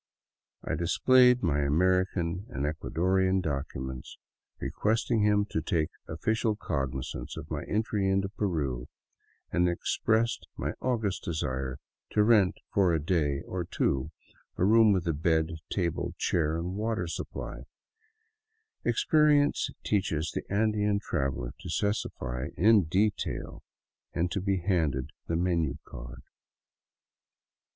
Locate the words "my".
1.43-1.59, 7.51-7.63, 10.57-10.73